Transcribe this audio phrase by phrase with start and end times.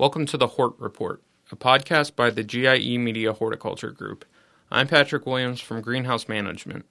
[0.00, 1.22] Welcome to the Hort Report,
[1.52, 4.24] a podcast by the GIE Media Horticulture Group.
[4.70, 6.86] I'm Patrick Williams from Greenhouse Management.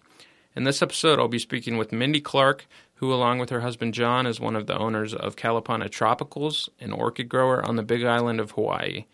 [0.56, 2.68] In this episode, I'll be speaking with Mindy Clark,
[2.98, 6.92] who, along with her husband John, is one of the owners of Kalapana Tropicals, an
[6.94, 9.06] orchid grower on the Big Island of Hawaii.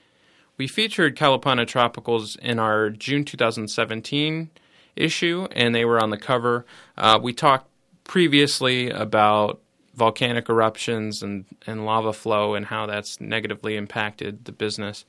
[0.57, 4.50] We featured Kalapana Tropicals in our June 2017
[4.98, 6.66] issue, and they were on the cover.
[6.98, 7.70] Uh, we talked
[8.04, 9.62] previously about
[9.96, 15.06] volcanic eruptions and, and lava flow and how that's negatively impacted the business.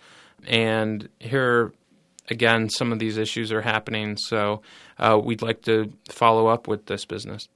[0.47, 1.73] And here,
[2.29, 4.63] again, some of these issues are happening, so
[4.99, 7.49] uh, we'd like to follow up with this business.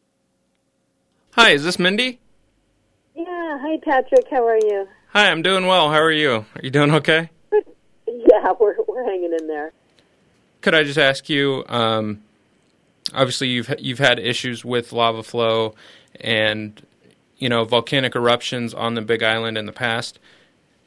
[1.32, 2.18] Hi, is this Mindy?
[3.14, 4.88] Yeah, hi Patrick, how are you?
[5.12, 5.90] Hi, I'm doing well.
[5.90, 6.46] How are you?
[6.54, 7.30] Are you doing okay?
[8.06, 9.72] Yeah, we're we're hanging in there.
[10.62, 11.64] Could I just ask you?
[11.68, 12.22] Um,
[13.14, 15.74] obviously, you've you've had issues with lava flow
[16.20, 16.84] and
[17.40, 20.20] you know volcanic eruptions on the Big Island in the past.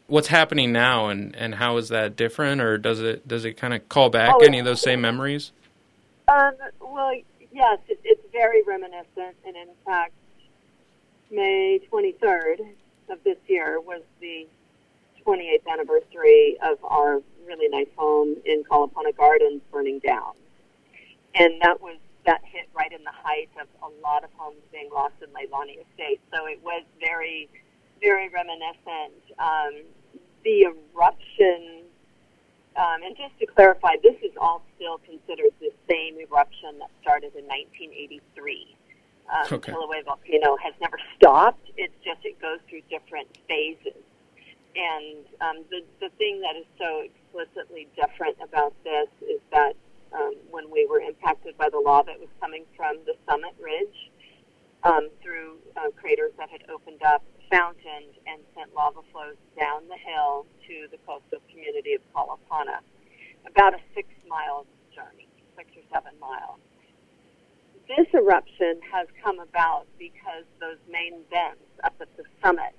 [0.08, 3.74] What's happening now, and, and how is that different, or does it does it kind
[3.74, 5.52] of call back Oh, any of those same memories?
[6.28, 7.14] Um, well,
[7.52, 10.14] yes, it, it's very reminiscent, and in fact,
[11.32, 12.66] May 23rd
[13.10, 14.48] of this year was the
[15.26, 20.34] 28th anniversary of our really nice home in Kalapana Gardens burning down,
[21.34, 24.90] and that was that hit right in the height of a lot of homes being
[24.94, 26.22] lost in Leilani Estate.
[26.34, 27.50] So it was very,
[28.02, 29.20] very reminiscent.
[29.40, 29.84] Um,
[30.44, 31.84] the eruption
[32.76, 37.36] Um, and just to clarify, this is all still considered the same eruption that started
[37.36, 38.76] in 1983.
[39.30, 39.72] Um, Okay.
[39.74, 41.70] Kilauea volcano has never stopped.
[41.78, 44.02] It's just it goes through different phases.
[44.76, 49.76] And um, the the thing that is so explicitly different about this is that
[50.14, 54.12] um, when we were impacted by the lava, it was coming from the summit ridge
[54.84, 59.98] um, through uh, craters that had opened up, fountained, and sent lava flows down the
[59.98, 62.80] hill to the coastal community of Kalapana.
[63.48, 64.66] About a six mile
[64.96, 66.60] journey, six or seven miles.
[67.88, 72.76] This eruption has come about because those main vents up at the summit,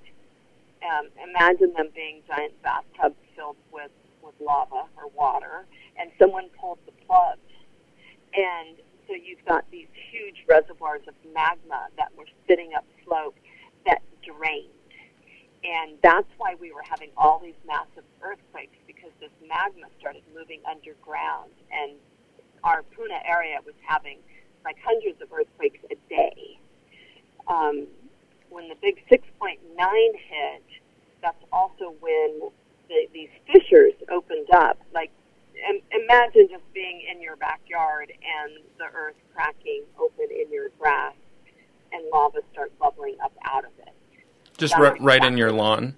[0.81, 3.91] um, imagine them being giant bathtubs filled with,
[4.25, 5.65] with lava or water,
[5.97, 7.37] and someone pulled the plug.
[8.33, 8.77] And
[9.07, 13.35] so you've got these huge reservoirs of magma that were sitting up slope
[13.85, 14.69] that drained.
[15.63, 20.61] And that's why we were having all these massive earthquakes because this magma started moving
[20.69, 21.51] underground.
[21.71, 21.93] And
[22.63, 24.19] our Puna area was having
[24.63, 26.59] like hundreds of earthquakes a day.
[27.47, 27.87] Um,
[28.49, 30.63] when the big 6.9 hit,
[31.21, 32.51] that's also when
[32.87, 34.79] the, these fissures opened up.
[34.93, 35.11] Like,
[35.69, 41.13] im- imagine just being in your backyard and the earth cracking open in your grass
[41.91, 43.93] and lava start bubbling up out of it.
[44.57, 45.95] Just ri- right in your lawn.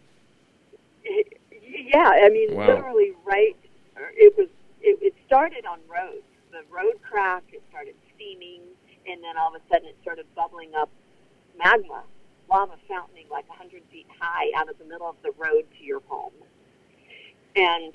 [1.04, 2.68] Yeah, I mean, Wow.
[2.68, 3.56] literally right.
[3.96, 4.48] Uh, it was.
[4.82, 6.24] It, it started on roads.
[6.52, 7.54] The road cracked.
[7.54, 8.62] It started steaming,
[9.08, 10.90] and then all of a sudden, it started bubbling up
[11.58, 12.04] magma,
[12.50, 16.02] lava fountaining like 100 feet high out of the middle of the road to your
[16.08, 16.34] home.
[17.58, 17.94] And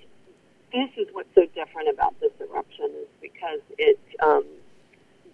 [0.72, 4.44] this is what's so different about this eruption is because it um,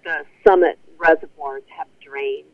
[0.05, 2.44] the summit reservoirs have drained,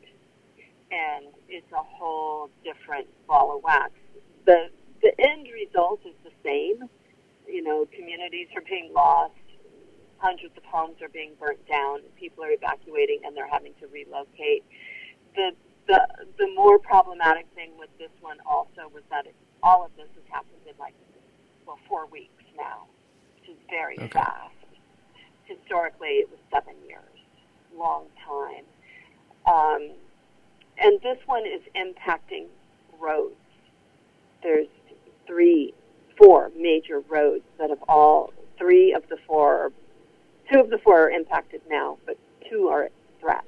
[0.93, 3.91] and it's a whole different ball of wax.
[4.47, 4.69] The
[5.03, 6.89] the end result is the same.
[7.49, 9.35] You know, communities are being lost,
[10.19, 14.63] hundreds of homes are being burnt down, people are evacuating, and they're having to relocate.
[15.35, 15.51] The
[15.89, 16.07] the
[16.39, 20.25] the more problematic thing with this one also was that it, all of this has
[20.31, 20.95] happened in like
[21.67, 22.85] well four weeks now,
[23.41, 24.09] which is very Okay.
[24.09, 24.55] fast.
[25.45, 27.03] Historically, it was seven years,
[27.77, 28.65] long time.
[29.47, 29.91] Um,
[30.79, 32.47] and this one is impacting
[32.99, 33.35] roads.
[34.43, 34.69] There's
[35.27, 35.75] three,
[36.17, 39.73] four major roads that have all, three of the four,
[40.51, 42.17] two of the four are impacted now, but
[42.51, 43.45] two are at threat,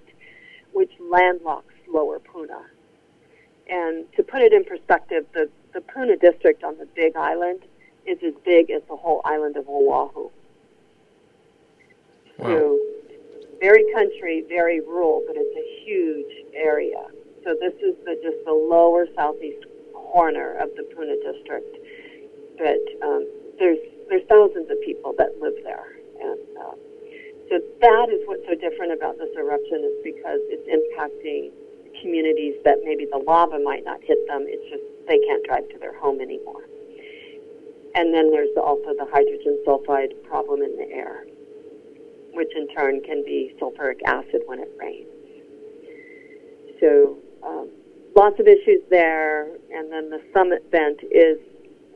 [0.72, 2.62] which landlocks lower Puna.
[3.68, 7.60] And to put it in perspective, the, the Puna district on the Big Island
[8.06, 10.30] is as big as the whole island of Oahu.
[12.38, 12.46] Wow.
[12.46, 12.78] So
[13.60, 17.06] very country, very rural, but it's a huge area.
[17.44, 19.64] So this is the, just the lower southeast
[19.94, 21.76] corner of the Puna district.
[22.58, 23.26] But um,
[23.58, 26.78] there's there's thousands of people that live there, and um,
[27.48, 31.50] so that is what's so different about this eruption is because it's impacting
[32.00, 34.44] communities that maybe the lava might not hit them.
[34.46, 36.64] It's just they can't drive to their home anymore.
[37.96, 41.24] And then there's also the hydrogen sulfide problem in the air
[42.36, 45.08] which in turn can be sulfuric acid when it rains.
[46.78, 47.70] So um,
[48.14, 51.38] lots of issues there, and then the summit vent is,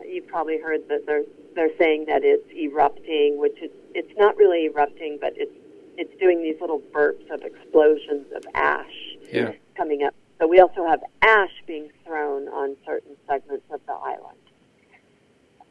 [0.09, 1.25] you've probably heard that they're
[1.55, 5.53] they're saying that it's erupting, which is it's not really erupting, but it's
[5.99, 8.97] it's doing these little burps of explosions of ash
[9.31, 9.53] Yeah.
[9.77, 10.15] coming up.
[10.41, 14.40] So we also have ash being thrown on certain segments of the island.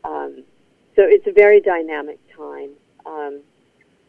[0.10, 0.44] Um,
[0.96, 2.72] so it's a very dynamic time.
[3.06, 3.42] Um,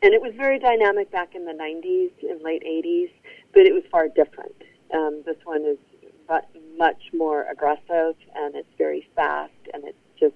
[0.02, 3.11] and it was very dynamic back in the 90s and late 80s,
[3.52, 4.55] but it was far different.
[4.94, 5.79] Um, this one is
[6.81, 10.35] much more aggressive and it's very fast and it's just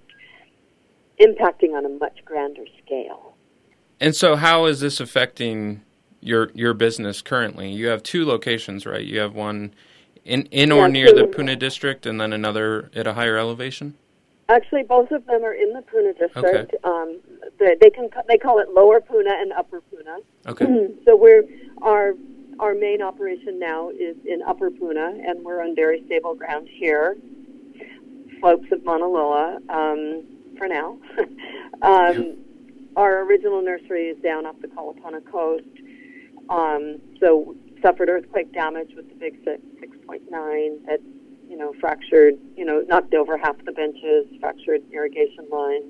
[1.21, 3.35] impacting on a much grander scale.
[4.01, 5.83] And so, how is this affecting
[6.21, 7.73] your your business currently?
[7.73, 9.05] You have two locations, right?
[9.05, 9.75] You have one
[10.25, 13.97] in in or Yeah, near the Puna district, and then another at a higher elevation.
[14.49, 16.75] Actually, both of them are in the Puna district.
[16.75, 16.77] Okay.
[16.85, 17.21] Um,
[17.59, 20.19] they, they can they call it Lower Puna and Upper Puna.
[20.47, 20.65] Okay.
[21.05, 21.45] so we're
[21.81, 22.13] our
[22.61, 27.17] our main operation now is in Upper Puna, and we're on very stable ground here,
[28.41, 30.25] slopes of Mauna Loa um,
[30.59, 30.99] for now.
[31.83, 32.37] um,
[32.97, 35.65] Our original nursery is down off the Kalapana coast,
[36.49, 41.01] um, so suffered earthquake damage with the big six six point nine that
[41.55, 45.85] you know fractured, you know knocked over half the benches, fractured irrigation lines.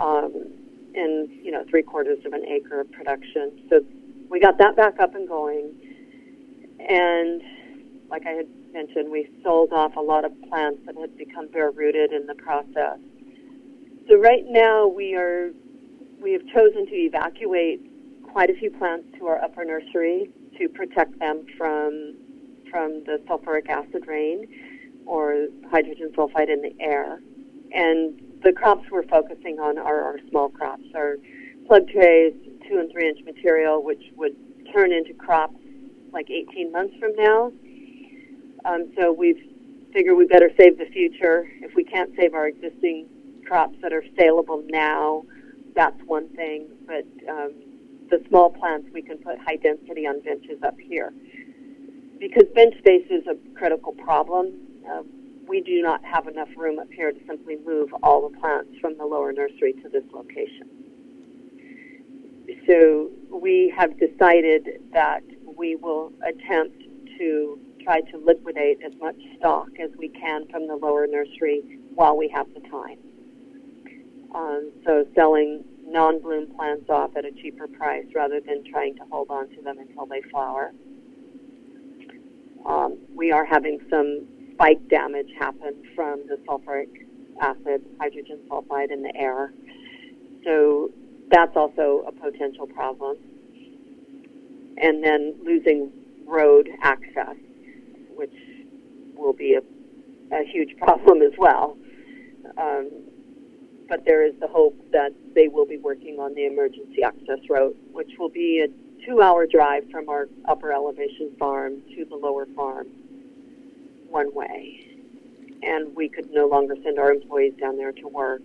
[0.00, 0.52] Um,
[0.94, 3.58] and you know three quarters of an acre of production.
[3.70, 3.80] So
[4.28, 5.72] we got that back up and going,
[6.78, 7.40] and
[8.10, 11.70] like I had mentioned, we sold off a lot of plants that had become bare
[11.70, 12.98] rooted in the process.
[14.10, 15.52] So right now we are
[16.20, 17.80] we have chosen to evacuate
[18.30, 22.16] quite a few plants to our upper nursery to protect them from
[22.74, 24.48] from the sulfuric acid rain
[25.06, 27.20] or hydrogen sulfide in the air.
[27.72, 31.14] And the crops we're focusing on are our small crops, our
[31.68, 32.34] plug trays,
[32.68, 34.34] two and three inch material, which would
[34.74, 35.54] turn into crops
[36.12, 37.52] like 18 months from now.
[38.64, 39.40] Um, so we've
[39.92, 41.48] figured we better save the future.
[41.60, 43.06] If we can't save our existing
[43.46, 45.22] crops that are saleable now,
[45.76, 46.66] that's one thing.
[46.88, 47.52] But um,
[48.10, 51.12] the small plants, we can put high density on benches up here.
[52.18, 54.52] Because bench space is a critical problem,
[54.88, 55.02] uh,
[55.46, 58.96] we do not have enough room up here to simply move all the plants from
[58.96, 60.68] the lower nursery to this location.
[62.66, 65.20] So we have decided that
[65.56, 66.82] we will attempt
[67.18, 71.62] to try to liquidate as much stock as we can from the lower nursery
[71.94, 72.98] while we have the time.
[74.34, 79.30] Um, so selling non-bloom plants off at a cheaper price rather than trying to hold
[79.30, 80.72] on to them until they flower.
[82.66, 86.88] Um, we are having some spike damage happen from the sulfuric
[87.40, 89.52] acid, hydrogen sulfide in the air.
[90.44, 90.90] So
[91.30, 93.16] that's also a potential problem.
[94.76, 95.92] And then losing
[96.26, 97.36] road access,
[98.14, 98.34] which
[99.16, 101.76] will be a, a huge problem as well.
[102.56, 102.90] Um,
[103.88, 107.76] but there is the hope that they will be working on the emergency access road,
[107.92, 108.68] which will be a
[109.06, 112.88] two hour drive from our upper elevation farm to the lower farm
[114.08, 114.98] one way.
[115.62, 118.42] And we could no longer send our employees down there to work.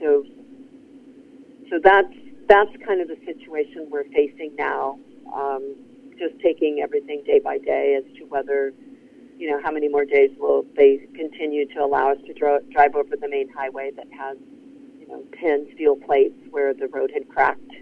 [0.00, 0.24] So
[1.70, 2.12] so that's
[2.48, 4.98] that's kind of the situation we're facing now.
[5.34, 5.76] Um,
[6.18, 8.72] just taking everything day by day as to whether
[9.38, 12.94] you know, how many more days will they continue to allow us to dro- drive
[12.94, 14.36] over the main highway that has,
[14.98, 17.73] you know, 10 steel plates where the road had cracked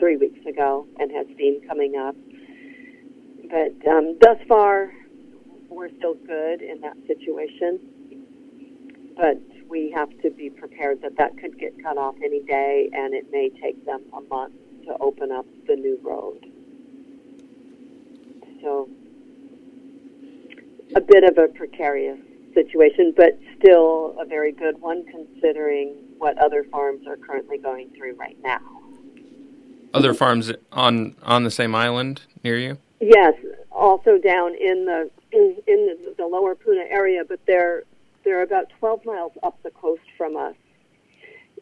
[0.00, 2.16] three weeks ago and has steam coming up.
[3.48, 4.90] But um, thus far,
[5.68, 7.78] we're still good in that situation.
[9.16, 9.36] But
[9.68, 13.26] we have to be prepared that that could get cut off any day, and it
[13.30, 14.54] may take them a month
[14.86, 16.44] to open up the new road.
[18.62, 18.88] So
[20.96, 22.18] a bit of a precarious
[22.54, 28.16] situation, but still a very good one considering what other farms are currently going through
[28.16, 28.79] right now.
[29.92, 32.78] Other farms on on the same island near you.
[33.00, 33.34] Yes,
[33.72, 37.84] also down in the in, in the, the lower Puna area, but they're
[38.24, 40.54] they're about 12 miles up the coast from us,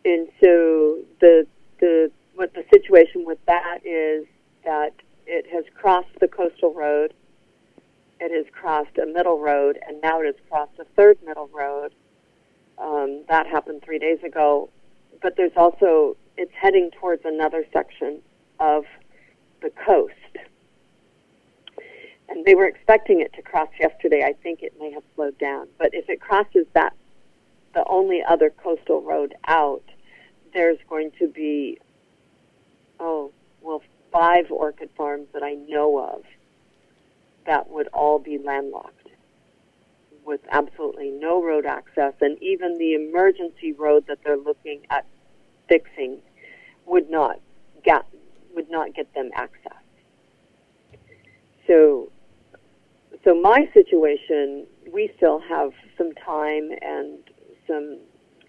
[0.04, 1.46] and so the
[1.80, 4.26] the what the situation with that is
[4.64, 4.92] that
[5.26, 7.14] it has crossed the coastal road
[8.20, 11.92] it has crossed a middle road, and now it has crossed a third middle road.
[12.78, 14.70] Um, that happened three days ago.
[15.22, 18.22] But there's also, it's heading towards another section
[18.60, 18.84] of
[19.60, 20.14] the coast.
[22.28, 24.22] And they were expecting it to cross yesterday.
[24.24, 25.66] I think it may have slowed down.
[25.78, 26.94] But if it crosses that,
[27.74, 29.82] the only other coastal road out,
[30.54, 31.78] there's going to be,
[33.00, 36.22] oh, well, five orchid farms that I know of
[37.46, 39.08] that would all be landlocked
[40.24, 45.06] with absolutely no road access, and even the emergency road that they're looking at
[45.68, 46.20] fixing
[46.88, 47.40] would not
[47.84, 48.04] get
[48.54, 49.72] would not get them access.
[51.66, 52.10] So,
[53.24, 57.18] so my situation, we still have some time and
[57.68, 57.98] some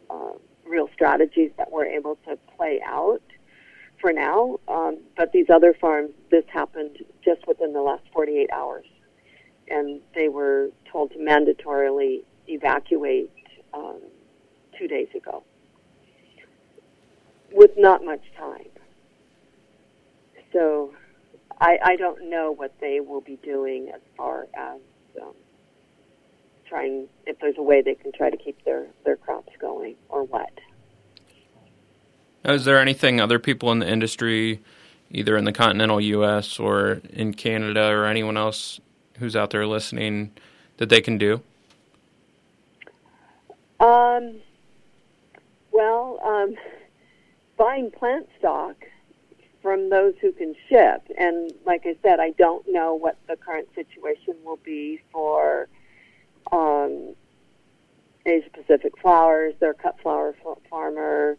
[0.10, 0.32] uh,
[0.66, 3.22] real strategies that we're able to play out
[4.00, 4.58] for now.
[4.68, 8.86] Um, but these other farms, this happened just within the last 48 hours,
[9.68, 13.32] and they were told to mandatorily evacuate
[13.74, 14.00] um,
[14.78, 15.44] two days ago
[17.52, 18.68] with not much time.
[20.54, 20.94] So
[21.60, 24.80] I, I don't know what they will be doing as far as
[25.22, 25.34] um,
[26.68, 30.24] trying, if there's a way they can try to keep their, their crops going or
[30.24, 30.52] what.
[32.46, 34.62] Is there anything other people in the industry,
[35.12, 36.60] either in the continental U.S.
[36.60, 38.80] or in Canada or anyone else
[39.18, 40.32] who's out there listening,
[40.78, 41.42] that they can do?
[43.82, 44.36] Um,
[45.72, 46.56] well, um,
[47.60, 48.78] buying plant stock
[49.62, 51.04] from those who can ship.
[51.18, 55.68] And like I said, I don't know what the current situation will be for
[56.52, 57.14] um,
[58.26, 60.34] Asia Pacific Flowers, their cut flower
[60.70, 61.38] farmer,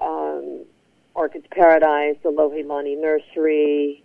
[0.00, 0.64] um,
[1.14, 4.04] Orchids Paradise, the Lohilani Nursery,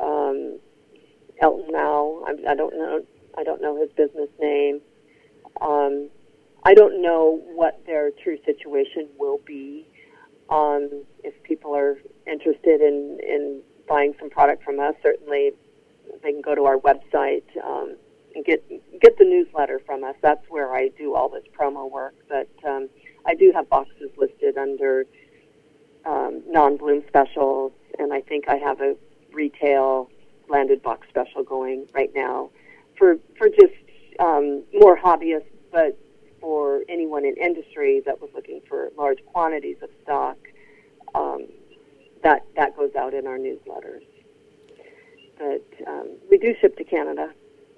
[0.00, 0.60] um,
[1.42, 2.24] Elton Mao.
[2.26, 3.04] I, I don't know.
[3.36, 4.80] I don't know his business name.
[5.60, 6.08] Um,
[6.62, 9.88] I don't know what their true situation will be.
[10.50, 15.52] Um, if people are interested in, in buying some product from us, certainly
[16.22, 17.96] they can go to our website um,
[18.34, 18.62] and get
[19.00, 20.14] get the newsletter from us.
[20.22, 22.14] That's where I do all this promo work.
[22.28, 22.88] But um,
[23.26, 25.06] I do have boxes listed under
[26.04, 28.96] um, non-bloom specials, and I think I have a
[29.32, 30.10] retail
[30.48, 32.50] landed box special going right now
[32.98, 33.74] for for just
[34.20, 35.98] um, more hobbyists, but
[36.44, 40.36] for anyone in industry that was looking for large quantities of stock,
[41.14, 41.46] um,
[42.22, 44.04] that that goes out in our newsletters.
[45.38, 47.32] But um, we do ship to Canada.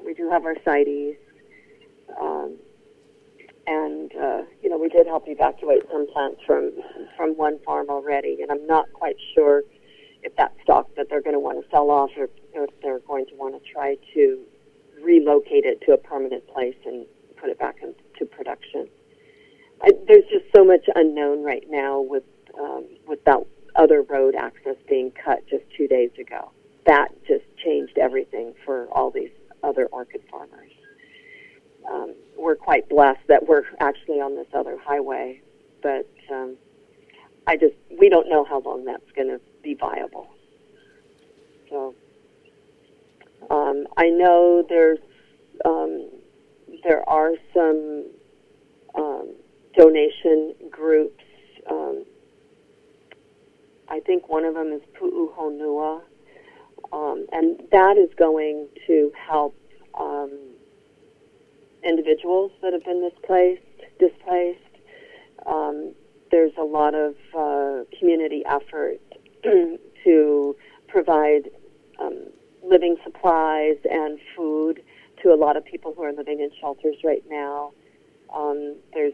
[0.05, 1.17] We do have our CITES.
[2.21, 2.57] Um,
[3.69, 6.73] and uh, you know we did help evacuate some plants from
[7.17, 9.63] from one farm already, and I'm not quite sure
[10.25, 13.27] if that stock that they're going to want to sell off or, if they're going
[13.27, 14.41] to want to try to
[15.01, 17.07] relocate it to a permanent place and
[17.37, 17.77] put it back
[18.19, 18.89] into production.
[19.83, 22.25] I, there's just so much unknown right now with
[22.59, 23.41] um, with that
[23.75, 26.51] other road access being cut just two days ago.
[26.87, 29.31] That just changed everything for all these
[29.63, 30.71] other orchid farmers.
[31.91, 35.43] Um, we're quite blessed that we're actually on this other highway,
[35.83, 36.57] but um,
[37.47, 40.29] I just we don't know how long that's going to be viable.
[41.69, 41.95] So
[43.51, 44.99] um, I know there's
[46.87, 48.07] there are some
[48.95, 49.35] um,
[49.77, 51.25] donation groups.
[51.69, 52.05] Um,
[53.89, 56.03] I think one of them is Pu'uhonua,
[56.93, 59.57] um, and that is going to help
[59.99, 60.31] um,
[61.83, 63.63] individuals that have been displaced.
[63.99, 64.61] Displaced.
[65.45, 65.93] Um,
[66.31, 69.01] there's a lot of uh, community effort
[69.43, 71.51] to provide
[71.99, 72.27] um,
[72.63, 74.83] living supplies and food
[75.27, 77.73] to a lot of people who are living in shelters right now.
[78.33, 79.13] Um, there's,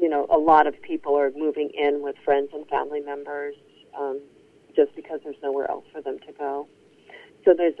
[0.00, 3.56] you know, a lot of people are moving in with friends and family members
[3.98, 4.20] um,
[4.76, 6.68] just because there's nowhere else for them to go.
[7.44, 7.74] So there's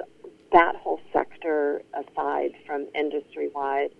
[0.52, 3.90] that whole sector aside from industry wide.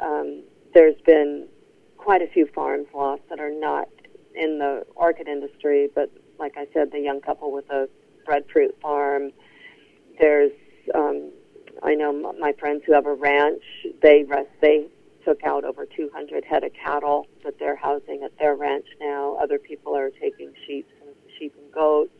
[0.00, 1.48] Um, there's been
[1.96, 3.88] quite a few farms lost that are not
[4.36, 7.88] in the orchid industry, but like I said, the young couple with a
[8.24, 9.32] breadfruit farm.
[10.20, 10.52] There's
[10.94, 11.32] um,
[11.82, 13.62] I know my friends who have a ranch.
[14.02, 14.48] They rest.
[14.60, 14.88] They
[15.24, 19.36] took out over 200 head of cattle that they're housing at their ranch now.
[19.40, 22.10] Other people are taking sheep and sheep and goats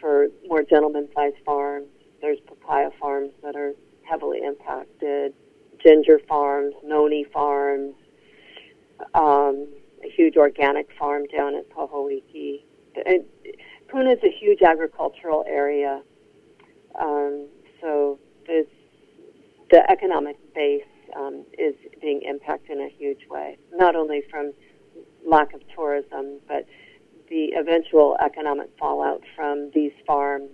[0.00, 1.88] for more gentleman-sized farms.
[2.20, 5.32] There's papaya farms that are heavily impacted.
[5.82, 7.94] Ginger farms, noni farms,
[9.14, 9.68] um,
[10.04, 12.62] a huge organic farm down at Pohoiki.
[13.88, 16.02] Puna is a huge agricultural area,
[17.00, 17.46] um,
[17.80, 18.18] so
[18.48, 18.66] this,
[19.70, 20.82] the economic base
[21.14, 24.52] um, is being impacted in a huge way, not only from
[25.24, 26.66] lack of tourism, but
[27.30, 30.50] the eventual economic fallout from these farms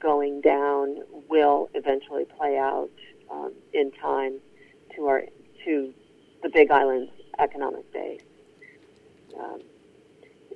[0.00, 0.98] going down
[1.28, 2.90] will eventually play out
[3.30, 4.38] um, in time
[4.94, 5.22] to our
[5.64, 5.94] to
[6.42, 8.20] the Big Island's economic base.
[9.38, 9.60] Um,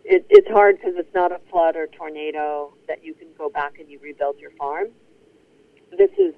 [0.04, 3.78] it, it's hard because it's not a flood or tornado that you can go back
[3.78, 4.88] and you rebuild your farm.
[5.96, 6.34] This is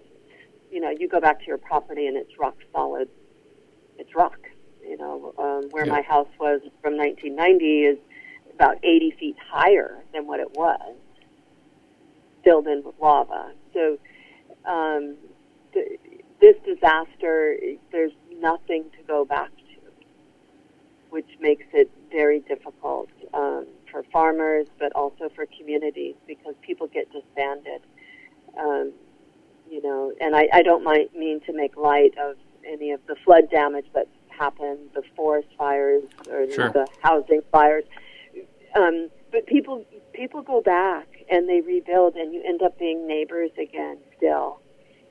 [0.70, 3.08] you know, you go back to your property and it's rock solid
[3.98, 4.38] it's rock.
[4.82, 5.92] You know, um, where Yeah.
[5.92, 7.98] my house was from 1990 is
[8.54, 10.96] about 80 feet higher than what it was,
[12.42, 13.52] filled in with lava.
[13.74, 13.98] So
[14.64, 15.16] um,
[15.74, 16.00] th-
[16.40, 17.58] this disaster,
[17.92, 19.92] there's nothing to go back to,
[21.10, 27.12] which makes it very difficult um, for farmers, but also for communities because people get
[27.12, 27.82] disbanded.
[28.58, 28.92] Um,
[29.70, 33.16] you know, and I, I don't mind, mean to make light of any of the
[33.24, 36.70] flood damage that's happened, the forest fires or Sure.
[36.70, 37.84] the housing fires.
[38.76, 43.50] Um, but people people go back and they rebuild, and you end up being neighbors
[43.60, 43.98] again.
[44.16, 44.60] Still,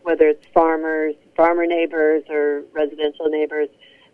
[0.03, 3.69] whether it's farmers, farmer neighbors, or residential neighbors,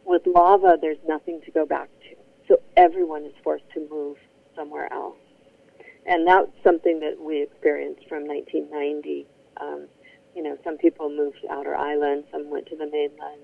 [0.05, 2.15] with lava, there's nothing to go back to.
[2.47, 4.17] So everyone is forced to move
[4.55, 5.17] somewhere else,
[6.05, 9.27] and that's something that we experienced from 1990.
[9.62, 9.88] Um,
[10.35, 13.41] you know, some people moved to Outer Island, some went to the mainland,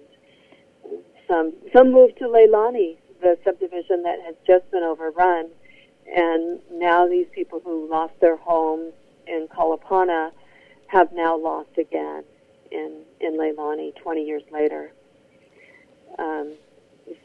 [1.27, 5.49] some some moved to Leilani, the subdivision that has just been overrun,
[6.13, 8.93] and now these people who lost their homes
[9.27, 10.31] in Kalapana
[10.87, 12.23] have now lost again
[12.71, 14.91] in in Leilani 20 years later.
[16.17, 16.55] Um,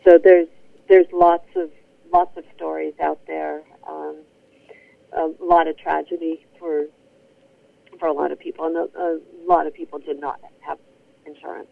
[0.04, 0.48] so there's
[0.88, 1.70] there's lots of
[2.12, 4.18] lots of stories out there, um,
[5.12, 6.86] a lot of tragedy for
[7.98, 10.78] for a lot of people, and a, a lot of people did not have
[11.26, 11.68] insurance.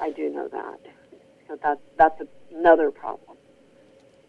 [0.00, 0.80] I do know that,
[1.46, 3.36] so that's that's another problem.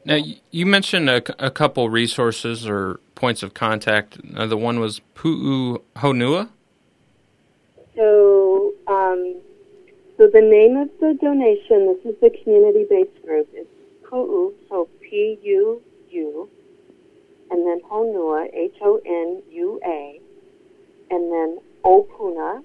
[0.05, 0.17] Now,
[0.51, 4.17] you mentioned a couple resources or points of contact.
[4.35, 6.49] Uh, the one was Pu'u Honua.
[7.95, 9.35] So, um,
[10.17, 13.67] so the name of the donation, this is the community-based group, is
[14.03, 16.49] Pu'u, so P-U-U,
[17.51, 20.21] and then Honua, H-O-N-U-A,
[21.11, 22.63] and then Opuna,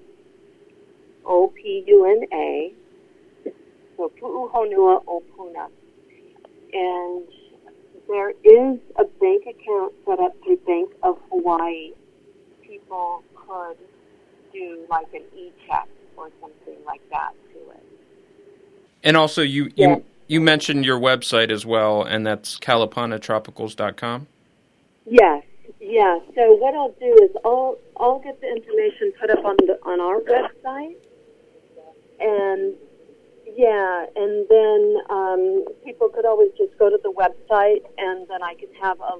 [1.25, 2.73] O-P-U-N-A,
[3.97, 5.67] so Pu'u Honua Opuna.
[6.73, 7.23] And
[8.07, 11.91] there is a bank account set up through Bank of Hawaii.
[12.61, 13.77] People could
[14.53, 15.87] do like an e-check
[16.17, 17.83] or something like that to it.
[19.03, 19.95] And also, you, Yeah.
[19.95, 24.27] you, you mentioned your website as well, and that's kalapanatropicals.com.
[25.07, 25.43] Yes,
[25.85, 26.19] yeah.
[26.35, 30.01] So what I'll do is I'll I'll get the information put up on the on
[30.01, 30.97] our website,
[32.19, 32.73] and
[33.55, 38.55] yeah, and then um, people could always just go to the website, and then I
[38.55, 39.19] could have a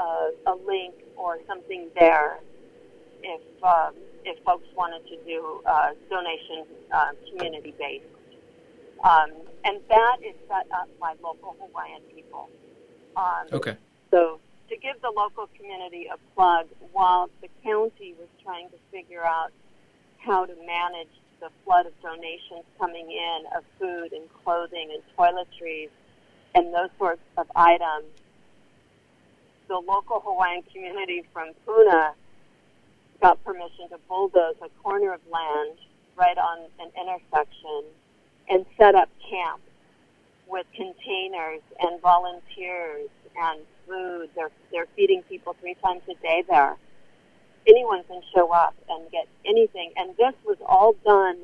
[0.00, 2.40] a, a link or something there
[3.22, 3.94] if um,
[4.24, 8.04] if folks wanted to do uh, donation uh, community based.
[9.04, 9.30] Um,
[9.64, 12.48] and that is set up by local Hawaiian people.
[13.16, 13.76] Um, Okay.
[14.10, 14.38] so
[14.72, 19.52] to give the local community a plug, while the county was trying to figure out
[20.16, 25.90] how to manage the flood of donations coming in of food and clothing and toiletries
[26.54, 28.06] and those sorts of items,
[29.68, 32.14] the local Hawaiian community from Puna
[33.20, 35.76] got permission to bulldoze a corner of land
[36.16, 37.84] right on an intersection
[38.48, 39.60] and set up camp
[40.48, 44.28] with containers and volunteers and food.
[44.34, 46.76] They're they're feeding people three times a day there.
[47.66, 51.38] Anyone can show up and get anything, and this was all done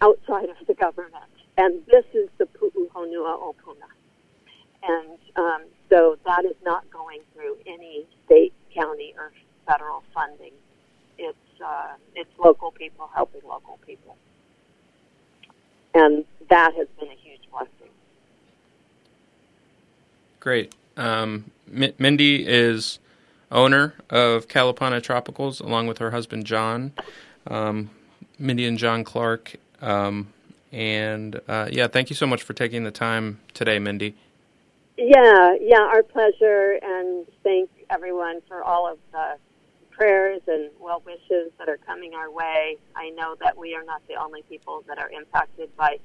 [0.00, 1.24] outside of the government.
[1.56, 3.88] And this is the Pu'u Honua Opuna.
[4.82, 9.32] And um, so that is not going through any state, county, or
[9.66, 10.52] federal funding.
[11.18, 14.16] It's uh, it's local people helping local people,
[15.94, 17.92] and that has been a huge blessing.
[20.38, 20.74] Great.
[21.00, 22.98] Um, Mi- Mindy is
[23.50, 26.92] owner of Kalapana Tropicals along with her husband John,
[27.46, 27.90] um,
[28.38, 29.56] Mindy and John Clark.
[29.80, 30.32] Um,
[30.72, 34.14] and uh, yeah, thank you so much for taking the time today, Mindy.
[34.98, 39.38] Yeah, yeah, our pleasure, and thank everyone for all of the
[39.90, 42.76] prayers and well wishes that are coming our way.
[42.94, 45.96] I know that we are not the only people that are impacted by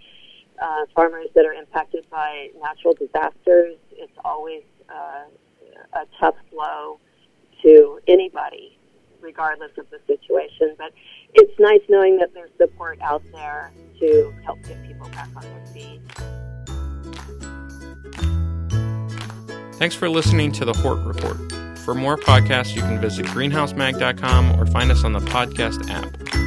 [0.62, 3.76] uh, farmers that are impacted by natural disasters.
[3.92, 5.26] It's always uh,
[5.94, 7.00] a tough blow
[7.64, 8.78] to anybody,
[9.22, 10.76] regardless of the situation.
[10.78, 10.94] But
[11.34, 15.66] it's nice knowing that there's support out there to help get people back on their
[15.68, 16.02] feet.
[19.78, 21.38] Thanks for listening to the Hort Report.
[21.80, 26.45] For more podcasts, you can visit greenhousemag.com or find us on the podcast app.